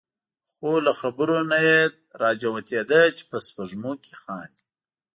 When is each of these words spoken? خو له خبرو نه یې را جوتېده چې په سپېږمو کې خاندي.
خو 0.53 0.69
له 0.85 0.93
خبرو 1.01 1.39
نه 1.51 1.59
یې 1.67 1.79
را 2.21 2.31
جوتېده 2.41 3.01
چې 3.17 3.23
په 3.29 3.37
سپېږمو 3.47 3.91
کې 4.03 4.13
خاندي. 4.21 4.63